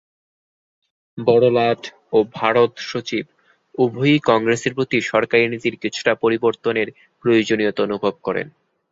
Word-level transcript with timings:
বড়লাট 1.17 1.81
ও 2.13 2.27
ভারত 2.33 2.71
সচিব 2.89 3.25
উভয়েই 3.75 4.19
কংগ্রেসের 4.29 4.73
প্রতি 4.75 4.97
সরকারি 5.11 5.43
নীতির 5.47 5.75
কিছুটা 5.83 6.11
পরিবর্তনের 6.23 6.87
প্রয়োজনীয়তা 7.23 7.81
অনুভব 7.87 8.13
করেন। 8.23 8.47